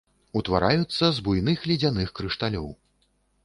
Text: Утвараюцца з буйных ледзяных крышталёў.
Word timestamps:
Утвараюцца 0.39 1.05
з 1.19 1.23
буйных 1.29 1.69
ледзяных 1.73 2.09
крышталёў. 2.21 2.67